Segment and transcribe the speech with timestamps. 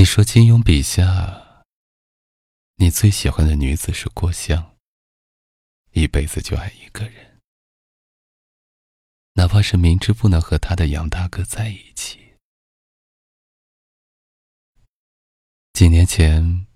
[0.00, 1.62] 你说金庸笔下，
[2.76, 4.78] 你最喜欢的女子是郭襄，
[5.90, 7.38] 一辈子就爱一个人，
[9.34, 12.38] 哪怕是明知不能和他的杨大哥在一起。
[15.74, 16.66] 几年前，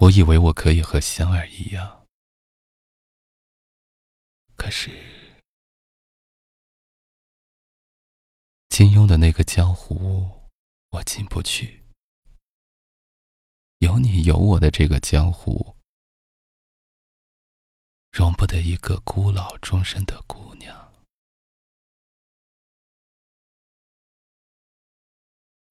[0.00, 2.08] 我以为我可以和香儿一样，
[4.56, 4.90] 可是
[8.68, 10.50] 金庸的那个江湖，
[10.90, 11.83] 我进不去。
[13.84, 15.76] 有你有我的这个江湖，
[18.10, 20.90] 容不得一个孤老终生的姑娘。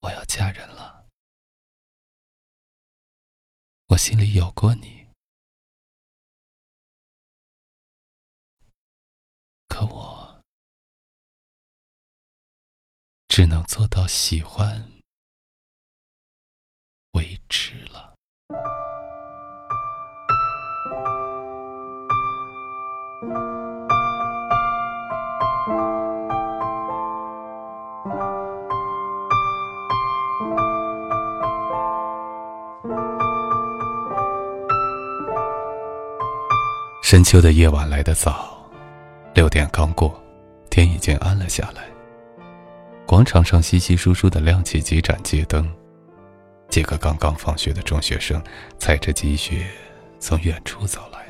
[0.02, 1.08] 我要嫁人了，
[3.88, 5.08] 我心里有过你，
[9.66, 10.40] 可我
[13.26, 14.93] 只能做到喜欢。
[17.56, 18.12] 吃了。
[37.02, 38.58] 深秋的夜晚来得早，
[39.32, 40.20] 六点刚过，
[40.70, 41.84] 天已经暗了下来。
[43.06, 45.72] 广场上稀稀疏疏的亮起几盏街灯。
[46.74, 48.42] 几个刚刚放学的中学生
[48.80, 49.64] 踩着积雪
[50.18, 51.24] 从远处走来，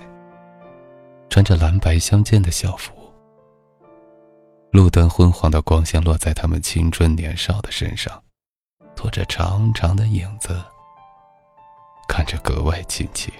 [1.28, 2.94] 穿着蓝白相间的校服。
[4.70, 8.22] 路灯昏黄的光线落在他们青春年少的身上，
[8.96, 10.58] 拖着长长的影子，
[12.08, 13.30] 看着格外亲切。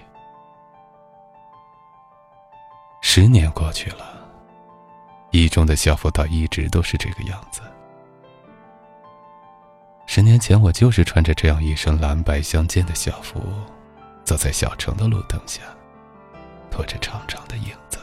[3.01, 4.15] 十年过去了，
[5.31, 7.61] 一中的校服倒一直都是这个样子。
[10.15, 13.37] 十年前，我就是穿着这样一身蓝白相间的校服，
[14.23, 15.59] 走在小城的路灯下，
[16.71, 17.99] 拖着长长的影子。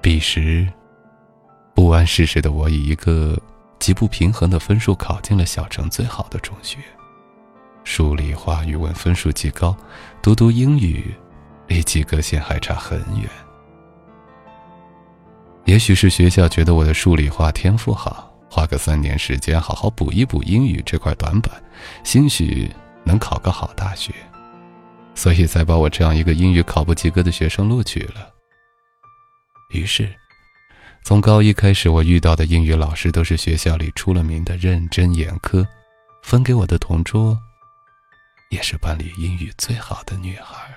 [0.00, 0.72] 彼时，
[1.74, 3.36] 不谙世事的我，以一个
[3.80, 6.78] 极不平衡的分数考进了小城最好的中学，
[7.82, 9.76] 数理化、语文分数极高，
[10.22, 11.12] 读读英语，
[11.66, 13.28] 离及格线还差很远。
[15.64, 18.30] 也许是学校觉得我的数理化天赋好。
[18.48, 21.50] 花个三年时间，好好补一补英语这块短板，
[22.04, 22.70] 兴许
[23.02, 24.12] 能考个好大学，
[25.14, 28.32] 所以才把我这样一个英语考不及格的学生录取了。
[29.70, 30.08] 于是，
[31.02, 35.66] 从高一开始，我遇到的英语老师都是学校里出了名的认真严苛，
[36.22, 37.36] 分给我的同桌，
[38.50, 40.72] 也是班里英语最好的女孩。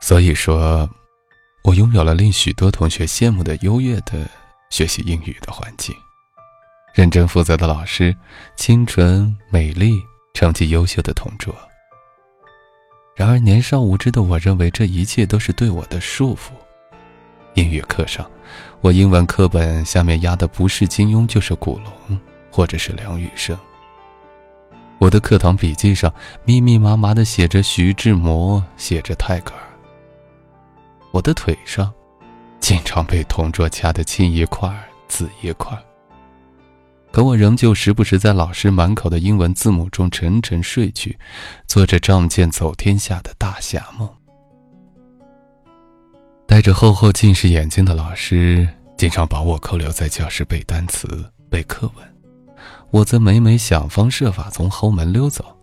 [0.00, 0.88] 所以说，
[1.62, 4.26] 我拥有了令许多同学羡慕的优越的。
[4.70, 5.94] 学习英语的环境，
[6.94, 8.16] 认真负责的老师，
[8.56, 10.00] 清纯美丽、
[10.32, 11.54] 成绩优秀的同桌。
[13.16, 16.52] 然而年少无知的我认为这一切都是对我的束缚。
[17.54, 18.30] 英语课上，
[18.80, 22.18] 我英文课本下面压的不是金庸就是古龙，
[22.50, 23.58] 或者是梁羽生。
[24.98, 26.14] 我的课堂笔记上
[26.44, 29.62] 密密麻麻的写着徐志摩，写着泰戈尔。
[31.10, 31.92] 我的腿上。
[32.60, 34.72] 经常被同桌掐得青一块
[35.08, 35.76] 紫一块，
[37.10, 41.18] 可我仍旧时不时在老师满口的英文字母中沉沉睡去，
[41.66, 44.08] 做着仗剑走天下的大侠梦。
[46.46, 52.14] 戴着厚厚近视眼镜的老师经常把我扣留在教室背单词、背课文，
[52.90, 55.56] 我则每每想方设法从后门溜走，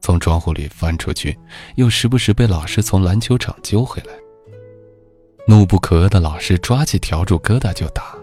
[0.00, 1.38] 从窗户里翻出去，
[1.76, 4.12] 又时不时被老师从篮球场揪回来。
[5.50, 8.14] 怒不可遏的老师抓起笤帚疙瘩就打，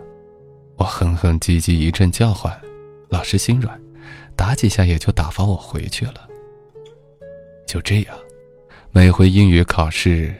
[0.77, 2.57] 我哼哼唧唧一阵叫唤，
[3.09, 3.77] 老师心软，
[4.33, 6.25] 打几下也就打发我回去了。
[7.67, 8.17] 就这样，
[8.91, 10.33] 每回英语考试，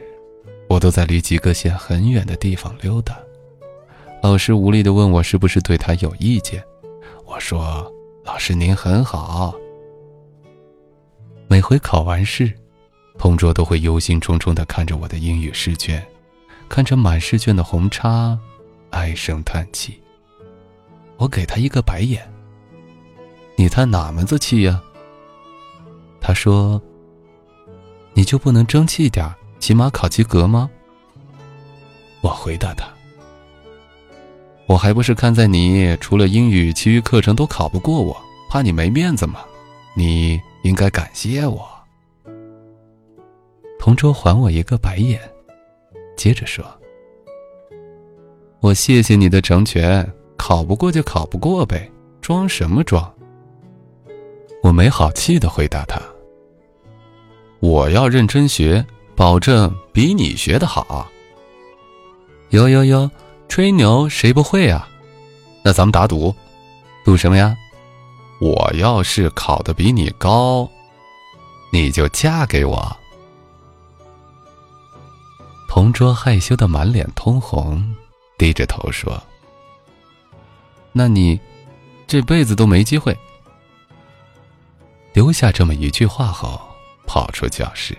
[0.66, 3.18] 我都在离及格线很远的地方溜达。
[4.22, 6.64] 老师无力地问我是不是对他有意见，
[7.26, 7.92] 我说
[8.24, 9.54] ：“老师您很好。”
[11.48, 12.50] 每回考完试，
[13.18, 16.02] 同桌都会忧心忡忡地看着我的英语试卷。
[16.68, 18.38] 看着满试卷的红叉，
[18.90, 20.00] 唉声叹气。
[21.16, 22.22] 我给他一个白眼。
[23.56, 24.80] 你叹哪门子气呀？
[26.20, 26.80] 他说
[28.14, 29.28] ：“你就不能争气点
[29.58, 30.70] 起码考及格吗？”
[32.22, 32.86] 我回答他
[34.66, 38.16] ：“我还不是看在你除了英语，其余课程都考不过我，
[38.50, 39.40] 怕你没面子吗？
[39.94, 41.68] 你应该感谢我。”
[43.80, 45.20] 同桌还我一个白眼。
[46.18, 46.64] 接着说
[48.60, 50.04] ：“我谢谢你的成全，
[50.36, 51.88] 考不过就考不过呗，
[52.20, 53.10] 装什么装？
[54.64, 56.02] 我没好气的回答他
[57.62, 58.84] ：“我要认真学，
[59.14, 61.08] 保证比你学的好。”
[62.50, 63.08] 哟哟哟，
[63.48, 64.88] 吹牛谁不会啊？
[65.62, 66.34] 那咱们打赌，
[67.04, 67.56] 赌什么呀？
[68.40, 70.68] 我要是考的比你高，
[71.72, 72.96] 你就嫁给我。
[75.68, 77.94] 同桌害羞的满脸通红，
[78.38, 79.22] 低着头说
[80.92, 81.38] ：“那你
[82.06, 83.16] 这辈子都没机会。”
[85.12, 86.60] 留下这么一句话后，
[87.06, 87.96] 跑出教室，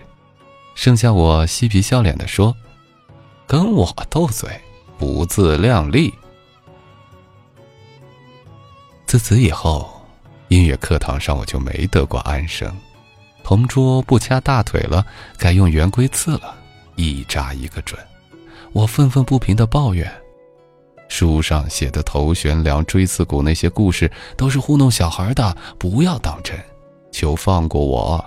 [0.74, 2.54] 剩下我嬉皮笑脸的说
[3.46, 4.60] ：“跟我斗嘴，
[4.98, 6.12] 不自量力。”
[9.06, 10.04] 自此以后，
[10.48, 12.76] 音乐课堂上我就没得过安生，
[13.44, 15.06] 同桌不掐大腿了，
[15.38, 16.56] 改用圆规刺了。
[17.00, 17.98] 一扎一个准，
[18.72, 20.06] 我愤愤不平的抱怨
[21.08, 26.58] ：“书上写的头悬梁、锥刺股那些故事都是糊弄小孩的，不要当真，
[27.10, 28.22] 求放过我。”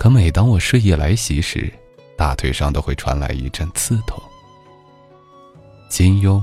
[0.00, 1.72] 可每当我睡意来袭时，
[2.18, 4.20] 大腿上都会传来一阵刺痛。
[5.88, 6.42] 金庸、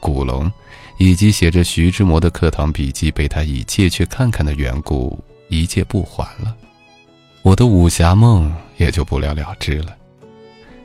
[0.00, 0.50] 古龙，
[0.96, 6.56] 以及写着徐志摩的课堂笔记被他以借去看看的缘故，一借不还了，
[7.42, 9.94] 我的武侠梦也就不了了之了。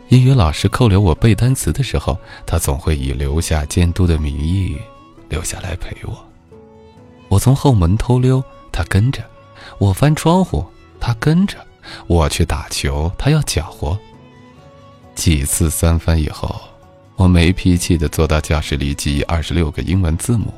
[0.09, 4.75] 英语老师扣留我背单词的时候，他总会以留下监督的名义
[5.29, 6.25] 留下来陪我。
[7.27, 9.21] 我从后门偷溜，他跟着；
[9.77, 10.65] 我翻窗户，
[10.99, 11.57] 他跟着；
[12.07, 13.95] 我去打球，他要搅和。
[15.13, 16.59] 几次三番以后，
[17.15, 20.51] 我没脾气的坐到教室里记二十六个英文字母。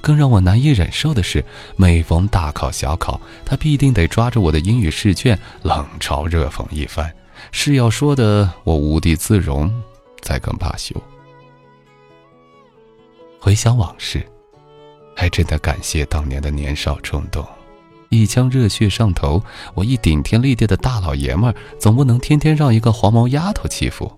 [0.00, 7.12] 更让我难以忍受的是，每逢大考小考，他必定得抓着我的英语试卷冷嘲热讽一番。
[7.52, 9.72] 是要说的，我无地自容，
[10.22, 10.94] 才肯罢休。
[13.40, 14.24] 回想往事，
[15.14, 17.46] 还真的感谢当年的年少冲动，
[18.08, 19.42] 一腔热血上头。
[19.74, 24.10] 我一顶天立地的大老爷们儿，总不能天天让一个黄毛丫头欺负。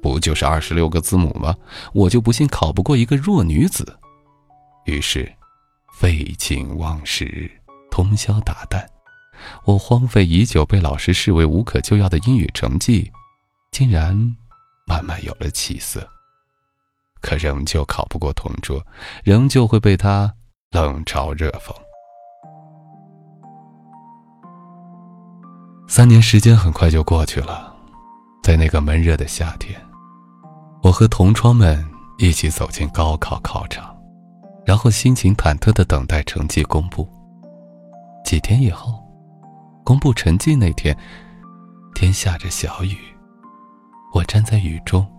[0.00, 1.54] 不就是二十六个字母吗？
[1.92, 3.98] 我就不信考不过一个弱女子。
[4.86, 5.30] 于是，
[5.92, 7.50] 废寝忘食，
[7.90, 8.86] 通宵达旦。
[9.64, 13.10] 我荒废已久、被老师视为无可救药的英语成绩，
[13.70, 14.14] 竟然
[14.86, 16.08] 慢慢有了起色。
[17.20, 18.80] 可仍旧考不过同桌，
[19.24, 20.32] 仍旧会被他
[20.70, 21.74] 冷嘲热讽。
[25.88, 27.74] 三年时间很快就过去了，
[28.42, 29.80] 在那个闷热的夏天，
[30.82, 31.84] 我和同窗们
[32.18, 33.96] 一起走进高考考场，
[34.64, 37.08] 然后心情忐忑的等待成绩公布。
[38.24, 38.97] 几天以后。
[39.88, 40.94] 公布成绩那天，
[41.94, 42.94] 天下着小雨。
[44.12, 45.10] 我站在雨中，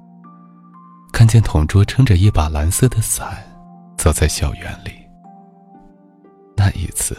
[1.11, 3.35] 看见同桌撑着一把蓝色的伞，
[3.97, 4.91] 走在校园里。
[6.55, 7.17] 那一次，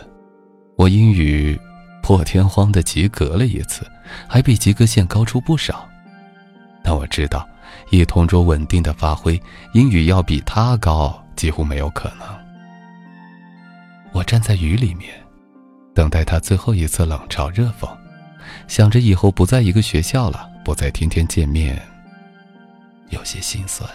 [0.77, 1.61] 我英语
[2.05, 3.85] 破天荒的及格了一次，
[4.29, 5.89] 还比及格线高出不少。
[6.85, 7.45] 但我知道，
[7.91, 9.37] 以同桌稳定的发挥，
[9.73, 12.29] 英语要比他高几乎没有可能。
[14.13, 15.13] 我站在雨里面。
[15.95, 17.89] 等待他最后一次冷嘲热讽，
[18.69, 21.81] 想着以后不在一个学校了，不再天天见面，
[23.11, 23.89] 有些心酸。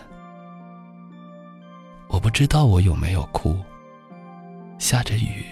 [2.07, 3.57] 我不知道我有没有哭。
[4.77, 5.45] 下着雨，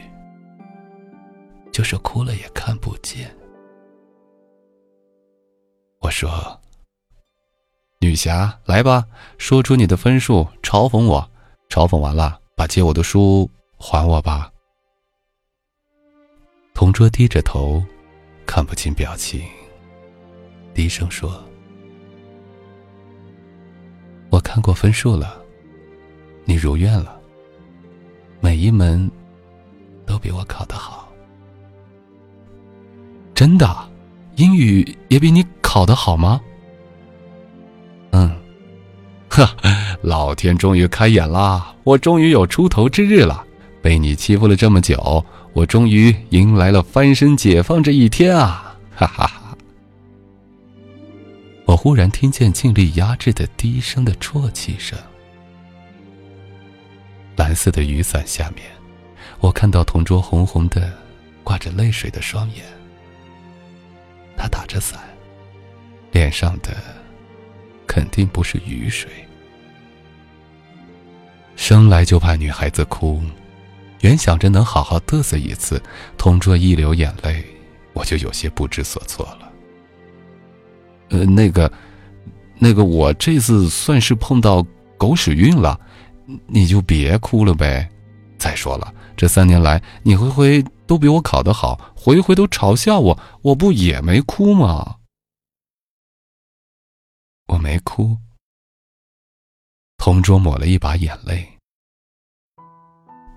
[1.72, 3.34] 就是哭了也看不见。
[6.00, 6.60] 我说
[8.00, 9.06] ：“女侠，来吧，
[9.38, 11.32] 说出你的分数，嘲讽我。
[11.70, 14.52] 嘲讽完了，把借我的书还我吧。”
[16.74, 17.82] 同桌低着头，
[18.48, 19.42] 看不清表情，
[20.74, 21.42] 低声说
[24.32, 25.40] ：“我看过分数了，
[26.46, 27.20] 你如愿了。
[28.42, 29.10] 每一门
[30.06, 31.08] 都比我考得好，
[33.36, 33.90] 真的？
[34.38, 36.42] 英语也比你考得好吗
[38.12, 38.36] ？”“嗯。
[39.30, 39.48] ”“呵，
[40.02, 41.74] 老天终于开眼啦！
[41.84, 43.46] 我终于有出头之日了。
[43.82, 48.76] 被你欺负了这么久。”我终于迎来了翻身解放这一天啊！
[48.96, 49.58] 哈哈哈！
[51.66, 54.98] 我忽然听见尽力压制的低声的啜泣声。
[57.36, 58.66] 蓝色的雨伞下面，
[59.40, 60.92] 我看到同桌红红的、
[61.44, 62.64] 挂着泪水的双眼。
[64.36, 65.00] 他打着伞，
[66.12, 66.76] 脸上的
[67.86, 69.10] 肯定不是雨水。
[71.56, 73.22] 生来就怕女孩子哭。
[74.04, 75.82] 原想着能好好嘚瑟一次，
[76.18, 77.42] 同桌一流眼泪，
[77.94, 79.52] 我就有些不知所措了。
[81.10, 81.72] 呃，那个，
[82.60, 84.62] 那个，我这次算是碰到
[84.98, 85.80] 狗屎运了，
[86.48, 87.90] 你就别哭了呗。
[88.38, 94.98] 再说了，这三年来你回回都比我考得好，回回都嘲笑我，我不也没哭吗？
[97.48, 98.18] 我没哭。
[99.98, 101.53] 同桌抹了一把眼泪。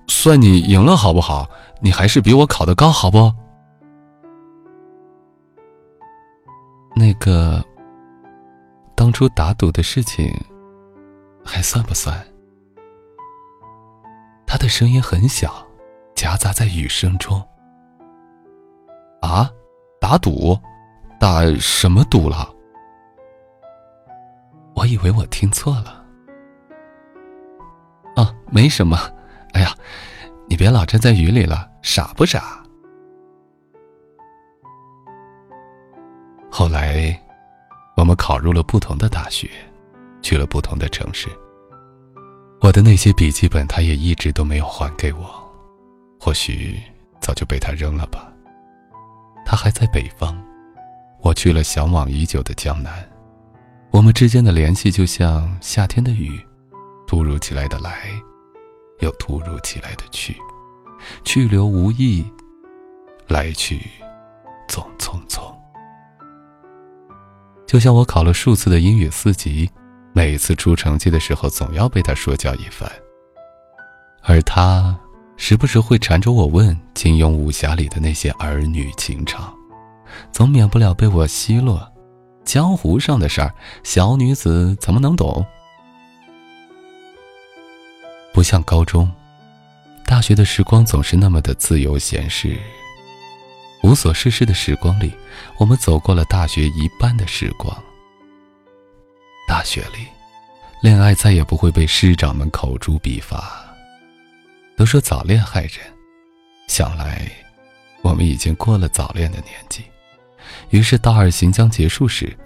[0.08, 1.48] 算你赢了，好不好？
[1.80, 3.32] 你还是比我考得高，好不？
[6.94, 7.62] 那个
[8.94, 10.32] 当初打赌的事情，
[11.44, 12.16] 还算不算？
[14.46, 15.66] 他的声音很小，
[16.14, 17.42] 夹杂在雨声中。
[19.20, 19.50] 啊，
[20.00, 20.58] 打赌，
[21.20, 22.48] 打什么赌了？
[24.74, 26.04] 我以为我听错了。
[28.14, 28.96] 啊，没什么。
[29.56, 29.74] 哎呀，
[30.50, 32.62] 你别老站在雨里了，傻不傻？
[36.50, 37.18] 后来，
[37.96, 39.48] 我们考入了不同的大学，
[40.20, 41.30] 去了不同的城市。
[42.60, 45.26] 我的那些笔记本，他也一直都没有还给我，
[46.20, 46.78] 或许
[47.18, 48.30] 早就被他扔了吧。
[49.46, 50.38] 他还在北方，
[51.22, 52.92] 我去了向往已久的江南。
[53.90, 56.38] 我们之间的联系就像夏天的雨，
[57.06, 58.10] 突如其来的来，
[59.00, 60.36] 又突如其来的去，
[61.24, 62.24] 去留无意，
[63.28, 63.82] 来去
[64.68, 65.40] 总匆匆。
[67.66, 69.68] 就像我考了数次的英语四级，
[70.12, 72.90] 每次出成绩的时候，总要被他说教一番。
[74.22, 74.98] 而他
[75.36, 79.52] 时不时会缠着我问金庸武侠里的那些儿女情长，
[80.32, 81.92] 总免不了被我奚落。
[82.44, 85.44] 江湖上的事儿，小女子怎么能懂？
[88.36, 89.10] 不像高中、
[90.04, 92.54] 大学的时光总是那么的自由闲适、
[93.82, 95.10] 无所事事的时光里，
[95.56, 97.74] 我们走过了大学一半的时光。
[99.48, 100.06] 大学里，
[100.82, 103.64] 恋爱再也不会被师长们口诛笔伐。
[104.76, 105.78] 都说早恋害人，
[106.68, 107.26] 想来，
[108.02, 109.82] 我们已经过了早恋的年纪。
[110.68, 112.36] 于是，大二行将结束时，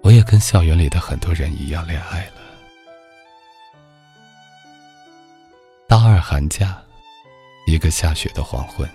[0.00, 2.39] 我也跟校园里的很多人一样恋爱了。
[5.90, 6.80] 大二寒假，
[7.66, 8.88] 一个下雪的黄昏，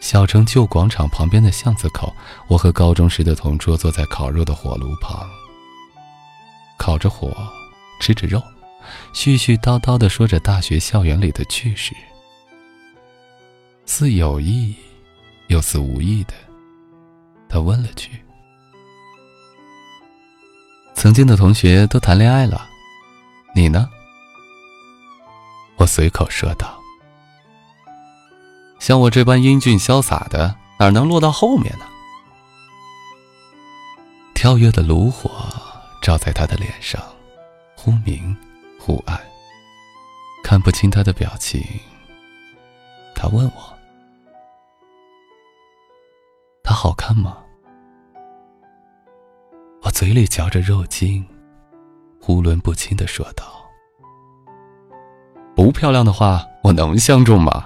[0.00, 2.10] 小城旧广场旁边的巷子口，
[2.48, 5.28] 我和高中时的同桌坐在烤肉的火炉旁，
[6.78, 7.36] 烤着火，
[8.00, 8.42] 吃着肉，
[9.12, 11.94] 絮絮叨叨的说着大学校园里的趣事，
[13.84, 14.74] 似有意，
[15.48, 16.32] 又似无意的。
[17.46, 18.08] 他问了句
[20.96, 22.66] ：“曾经的同学都谈恋爱了，
[23.54, 23.86] 你呢？”
[25.76, 26.80] 我随口说道
[28.78, 31.86] ：“像我这般英俊潇洒的，哪能落到后面呢？”
[34.34, 35.30] 跳跃的炉火
[36.02, 37.02] 照在他的脸上，
[37.76, 38.36] 忽明
[38.78, 39.18] 忽暗，
[40.42, 41.62] 看不清他的表情。
[43.14, 43.78] 他问我
[46.62, 47.38] ：“他好看吗？”
[49.82, 51.24] 我嘴里嚼着肉筋，
[52.20, 53.63] 囫囵不清的说道
[55.64, 57.64] ：“不漂亮的话，我能相中吗？”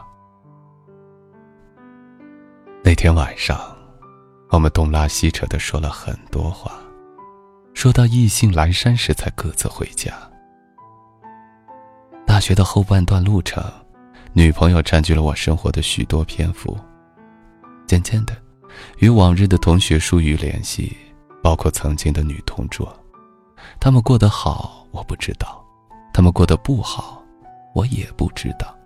[2.84, 3.60] 那天晚上，
[4.50, 6.70] 我们东拉西扯的说了很多话，
[7.74, 10.12] 说到意兴阑珊时才各自回家。
[12.24, 13.60] 大学的后半段路程，
[14.32, 16.78] 女朋友占据了我生活的许多篇幅。
[17.84, 18.32] 渐渐的，
[18.98, 20.96] 与往日的同学疏于联系。
[21.42, 22.88] 包括曾经的女同桌，
[23.80, 25.48] 他们过得好，我不知道；
[26.12, 27.17] 他们过得不好，
[27.78, 28.76] 我也不知道。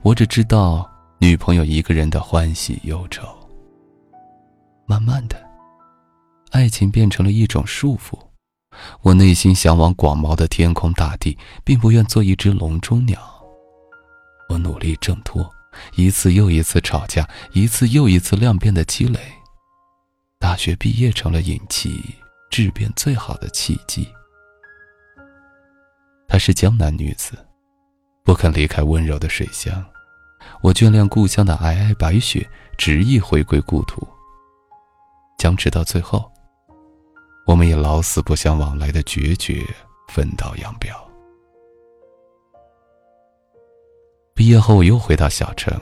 [0.00, 3.28] 我只知道女朋友一个人的欢喜忧愁。
[4.86, 5.36] 慢慢的，
[6.50, 8.18] 爱情变成了一种束缚。
[9.02, 13.20] 我内心向往广袤的天空大地，并不愿做一只笼中鸟。
[14.48, 15.46] 我努力挣脱，
[15.96, 19.20] 一次又一次吵架，一次又一次量变的积累。
[20.38, 22.02] 大学毕业成了引起
[22.50, 24.08] 质变最好的契机。
[26.26, 27.36] 她是江南女子，
[28.24, 29.84] 不肯离开温柔的水乡。
[30.60, 34.06] 我眷恋故乡的皑皑白雪，执意回归故土。
[35.38, 36.30] 僵持到最后，
[37.46, 39.62] 我们以老死不相往来的决绝
[40.08, 40.94] 分道扬镳。
[44.34, 45.72] 毕业后，我又回到小城。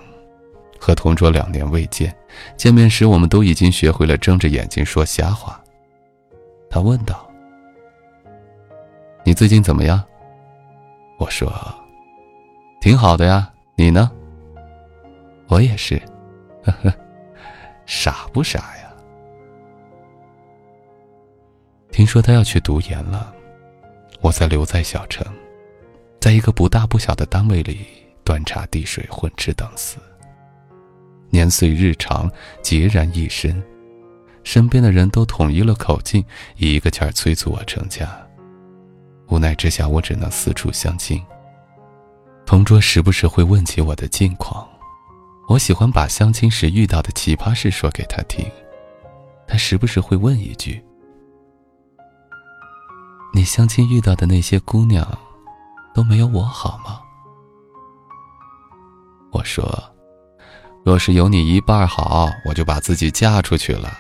[0.83, 2.17] 和同桌两年未见，
[2.57, 5.63] 见面时我们都已经学会了睁着眼睛说瞎话。
[6.71, 7.31] 他问道
[9.25, 10.03] ：“你最近怎么样？”
[11.21, 11.53] 我说
[12.81, 14.11] ：“挺好的呀，你呢？”
[15.49, 16.01] 我也是，
[16.65, 16.95] 呵呵，
[17.85, 18.91] 傻不傻呀？
[21.91, 23.35] 听说他要去读研了，
[24.21, 25.27] 我在留在小城，
[26.21, 27.87] 在一个不大不小的单位里。
[28.23, 29.97] 端茶递水，混吃等死。
[31.31, 32.31] 年岁日长，
[32.63, 33.61] 孑然一身，
[34.45, 36.25] 身边的人都统一了口径，
[36.57, 38.09] 一个劲儿催促我成家。
[39.29, 41.21] 无奈之下，我只能四处相亲。
[42.51, 44.69] 同桌时不时会问起我的近况，
[45.47, 48.45] 我喜欢把相亲时遇到的奇葩事说给他听。
[49.47, 50.85] 他时不时会问一句
[53.33, 55.07] ：“你相亲遇到的那些姑娘，
[55.95, 57.01] 都没有我好吗？”
[59.31, 59.65] 我说
[60.83, 63.97] ：“若是有你一半好，我就把自己嫁出去了。”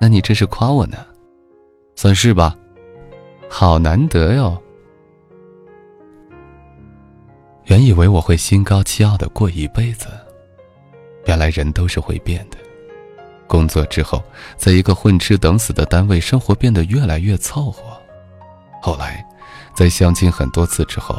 [0.00, 1.06] 那你这是夸我呢？
[1.94, 2.52] 算是吧，
[3.48, 4.60] 好难得哟。
[7.64, 10.08] 原以为我会心高气傲的过一辈子，
[11.26, 12.58] 原来人都是会变的。
[13.46, 14.22] 工作之后，
[14.56, 17.82] 在一个混吃等死的单位，生活变得越来越凑合。
[18.80, 19.24] 后来，
[19.74, 21.14] 在相亲很多次之后，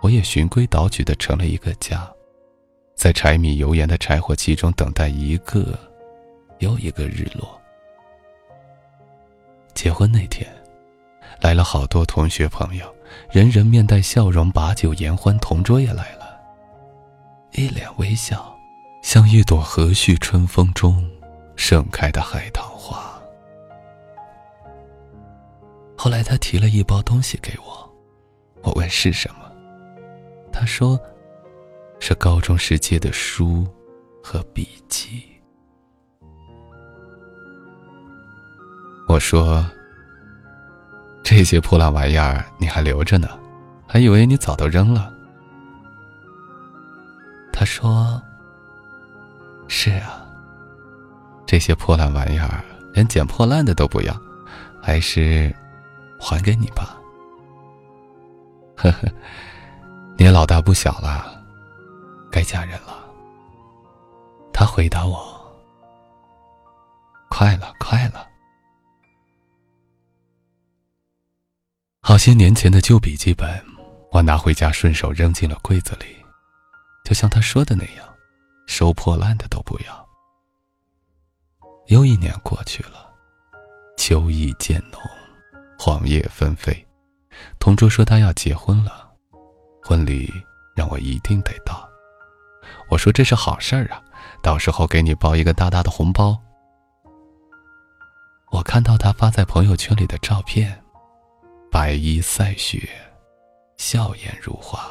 [0.00, 2.08] 我也循规蹈矩的成了一个家，
[2.94, 5.78] 在柴米油盐的柴火气中等待一个
[6.60, 7.60] 又一个日落。
[9.74, 10.48] 结婚那天，
[11.40, 12.94] 来了好多同学朋友。
[13.30, 16.40] 人人面带笑容，把酒言欢，同桌也来了，
[17.52, 18.56] 一脸微笑，
[19.02, 21.08] 像一朵和煦春风中
[21.56, 23.20] 盛开的海棠花。
[25.96, 27.94] 后来他提了一包东西给我，
[28.62, 29.50] 我问是什么，
[30.52, 30.98] 他说
[32.00, 33.66] 是高中时借的书
[34.22, 35.22] 和笔记。
[39.08, 39.64] 我说。
[41.24, 43.28] 这些破烂玩意儿你还留着呢，
[43.88, 45.10] 还以为你早都扔了。
[47.50, 48.20] 他说
[49.66, 50.22] ：“是啊，
[51.46, 52.62] 这些破烂玩意儿
[52.92, 54.14] 连捡破烂的都不要，
[54.82, 55.54] 还是
[56.20, 56.98] 还给你吧。”
[58.76, 59.08] 呵呵，
[60.18, 61.42] 你也老大不小了，
[62.30, 62.98] 该嫁人了。
[64.52, 65.18] 他回答我
[67.30, 68.28] ：“快了，快了。”
[72.06, 73.48] 好些年前的旧笔记本，
[74.12, 76.04] 我拿回家顺手扔进了柜子里，
[77.02, 78.06] 就像他说的那样，
[78.66, 80.06] 收破烂的都不要。
[81.86, 83.10] 又一年过去了，
[83.96, 85.00] 秋意渐浓，
[85.78, 86.86] 黄叶纷飞，
[87.58, 89.10] 同桌说他要结婚了，
[89.82, 90.30] 婚礼
[90.76, 91.88] 让我一定得到。
[92.90, 94.02] 我说这是好事儿啊，
[94.42, 96.38] 到时候给你包一个大大的红包。
[98.50, 100.83] 我看到他发在朋友圈里的照片。
[101.74, 102.88] 白衣赛雪，
[103.78, 104.88] 笑颜如花。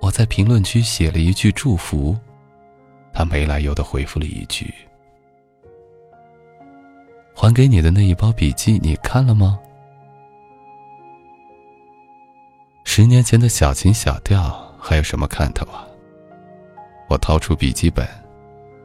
[0.00, 2.16] 我在评论区写了一句祝福，
[3.12, 4.72] 他没来由的回复了一句
[7.36, 9.60] ：“还给你的那一包笔记，你看了吗？”
[12.82, 15.86] 十年前的小情小调，还有什么看头啊？
[17.10, 18.08] 我掏出笔记本，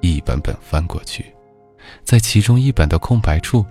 [0.01, 1.33] 一本本翻过去，
[2.03, 3.65] 在其中一本的空白处。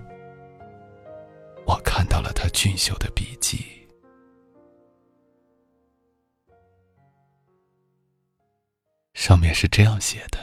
[1.65, 3.65] 我看到了他俊秀的笔记，
[9.13, 10.39] 上面是这样写的：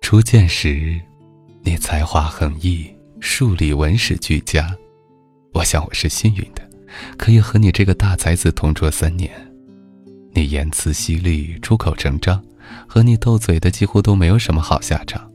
[0.00, 1.00] 初见时，
[1.62, 2.88] 你才华横溢，
[3.20, 4.76] 数理文史俱佳。
[5.52, 6.70] 我想我是幸运的，
[7.16, 9.32] 可以和你这个大才子同桌三年。
[10.32, 12.42] 你言辞犀利，出口成章，
[12.86, 15.28] 和你斗嘴的几乎都没有什么好下场。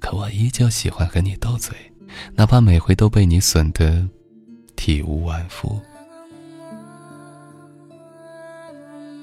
[0.00, 1.76] 可我依旧喜欢和你斗嘴，
[2.34, 4.08] 哪怕每回都被你损得
[4.74, 5.80] 体无完肤。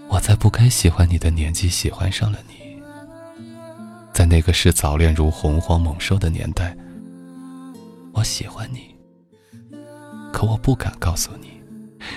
[0.08, 2.82] 我在不该喜欢你的年纪喜欢上了你，
[4.14, 6.78] 在那个视早恋如洪荒猛兽的年代，
[8.14, 8.96] 我喜欢你。
[10.32, 11.50] 可我不敢告诉你，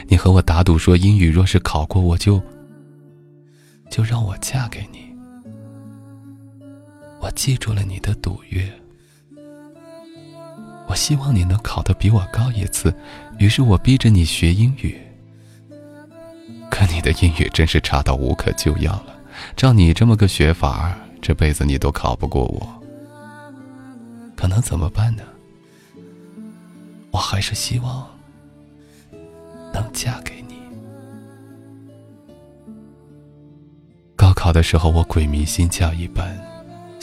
[0.06, 2.40] 你和我打赌说英语若是考过，我就
[3.90, 5.09] 就让我嫁给你。
[7.20, 8.66] 我记住了你的赌约，
[10.88, 12.92] 我希望你能考得比我高一次，
[13.38, 14.98] 于是我逼着你学英语。
[16.70, 19.14] 可你的英语真是差到无可救药了，
[19.54, 22.82] 照你这么个学法，这辈子你都考不过我。
[24.34, 25.22] 可能怎么办呢？
[27.10, 28.08] 我还是希望
[29.74, 30.54] 能嫁给你。
[34.16, 36.39] 高考的时候，我鬼迷心窍一般。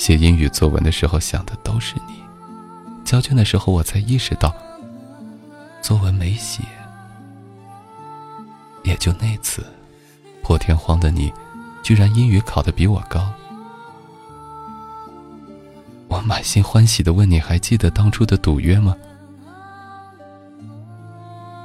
[0.07, 2.23] 写英语作文的时候想的都是你，
[3.03, 4.55] 交卷的时候我才意识到，
[5.81, 6.63] 作文没写。
[8.85, 9.65] 也就那次，
[10.41, 11.29] 破天荒的你，
[11.83, 13.29] 居然英语考得比我高。
[16.07, 18.95] 我满心欢喜的问你：“还记得当初的赌约吗？”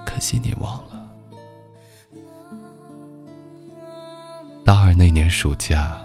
[0.04, 1.08] 可惜你忘了。
[4.64, 6.01] 大二那年暑假，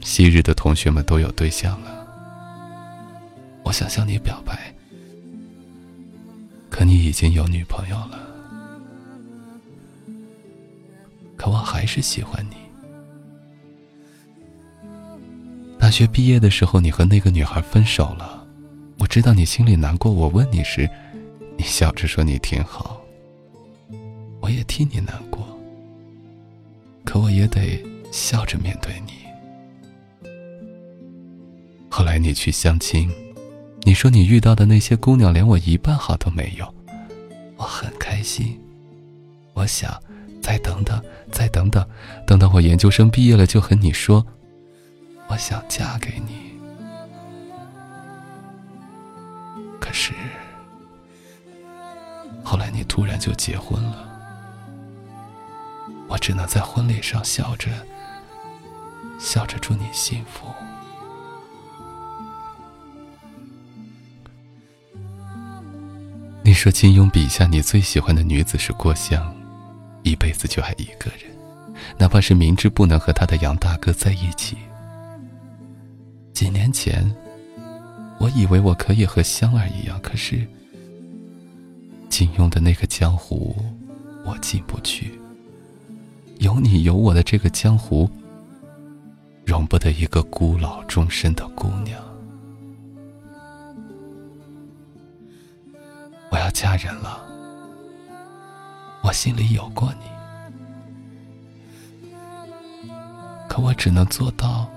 [0.00, 2.06] 昔日的同学们都有对象了。
[3.62, 4.74] 我想向你表白，
[6.70, 8.18] 可你已经有女朋友了。
[11.36, 12.56] 可我还是喜欢你。
[15.78, 18.44] 大学毕业的时候，你和那个女孩分手了，
[18.98, 20.10] 我知道你心里难过。
[20.10, 20.88] 我问你时，
[21.56, 23.00] 你笑着说你挺好。
[24.40, 25.46] 我也替你难过，
[27.04, 29.27] 可我也得笑着面对你。
[31.98, 33.10] 后来你去相亲，
[33.82, 36.72] 你说你遇到的那些姑娘连我一半好都没有，
[37.56, 38.56] 我很开心。
[39.52, 40.00] 我想。
[40.40, 41.84] 再等等，再等等，
[42.24, 44.24] 等到我研究生毕业了，就和你说，
[45.26, 46.52] 我想嫁给你。
[49.80, 50.12] 可是，
[52.44, 54.08] 后来你突然就结婚了，
[56.06, 57.68] 我只能在婚礼上笑着，
[59.18, 60.46] 笑着祝你幸福。
[66.58, 69.32] 说金庸笔下你最喜欢的女子是郭襄。
[70.02, 71.30] 一辈子就爱一个人，
[71.96, 74.56] 哪怕是明知不能和他的杨大哥在一起。
[76.32, 77.14] 几年前，
[78.18, 80.44] 我以为我可以和香儿一样，可是
[82.08, 83.54] 金庸的那个江湖，
[84.24, 85.16] 我进不去。
[86.38, 88.10] 有你有我的这个江湖，
[89.44, 92.07] 容不得一个孤老终身的姑娘。
[96.60, 97.24] 嫁人了。
[99.04, 99.94] 我心里有过
[102.82, 102.90] 你，
[103.48, 104.68] 可我只能做到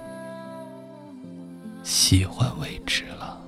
[1.81, 3.41] 喜欢为止了。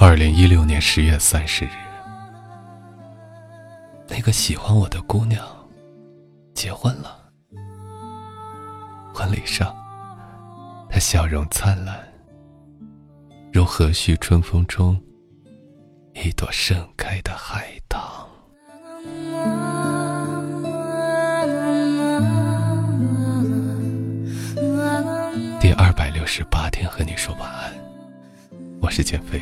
[0.00, 1.70] 二零一六年十月三十日，
[4.08, 5.46] 那个喜欢我的姑娘
[6.54, 7.18] 结婚了。
[9.14, 9.72] 婚礼上，
[10.90, 11.96] 她笑容灿烂。
[13.52, 15.00] 如和煦春风中
[16.14, 18.00] 一朵盛开的海棠。
[25.60, 27.72] 第二百六十八天和你说晚安，
[28.80, 29.40] 我是减肥，